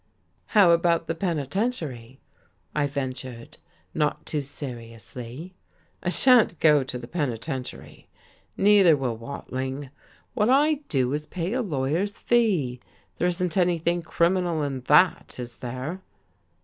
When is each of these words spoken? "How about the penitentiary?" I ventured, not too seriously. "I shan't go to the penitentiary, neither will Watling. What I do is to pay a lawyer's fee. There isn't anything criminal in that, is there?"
"How 0.57 0.71
about 0.71 1.05
the 1.05 1.13
penitentiary?" 1.13 2.19
I 2.75 2.87
ventured, 2.87 3.57
not 3.93 4.25
too 4.25 4.41
seriously. 4.41 5.53
"I 6.01 6.09
shan't 6.09 6.59
go 6.59 6.83
to 6.83 6.97
the 6.97 7.07
penitentiary, 7.07 8.09
neither 8.57 8.97
will 8.97 9.15
Watling. 9.15 9.91
What 10.33 10.49
I 10.49 10.79
do 10.89 11.13
is 11.13 11.25
to 11.25 11.29
pay 11.29 11.53
a 11.53 11.61
lawyer's 11.61 12.17
fee. 12.17 12.79
There 13.19 13.27
isn't 13.27 13.55
anything 13.55 14.01
criminal 14.01 14.63
in 14.63 14.81
that, 14.87 15.39
is 15.39 15.57
there?" 15.57 16.01